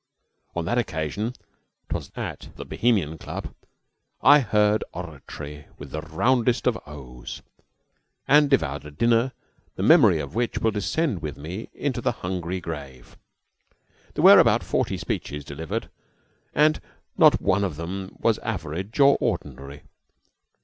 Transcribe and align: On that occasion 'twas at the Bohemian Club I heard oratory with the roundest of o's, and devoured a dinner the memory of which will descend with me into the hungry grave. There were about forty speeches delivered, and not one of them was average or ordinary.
On 0.55 0.65
that 0.65 0.79
occasion 0.79 1.35
'twas 1.87 2.11
at 2.15 2.49
the 2.55 2.65
Bohemian 2.65 3.19
Club 3.19 3.53
I 4.23 4.39
heard 4.39 4.83
oratory 4.93 5.67
with 5.77 5.91
the 5.91 6.01
roundest 6.01 6.65
of 6.65 6.75
o's, 6.87 7.43
and 8.27 8.49
devoured 8.49 8.83
a 8.83 8.89
dinner 8.89 9.31
the 9.75 9.83
memory 9.83 10.17
of 10.19 10.33
which 10.33 10.57
will 10.57 10.71
descend 10.71 11.21
with 11.21 11.37
me 11.37 11.69
into 11.75 12.01
the 12.01 12.13
hungry 12.25 12.59
grave. 12.59 13.15
There 14.15 14.23
were 14.23 14.39
about 14.39 14.63
forty 14.63 14.97
speeches 14.97 15.45
delivered, 15.45 15.87
and 16.55 16.81
not 17.15 17.39
one 17.39 17.63
of 17.63 17.75
them 17.75 18.17
was 18.19 18.39
average 18.39 18.99
or 18.99 19.19
ordinary. 19.19 19.83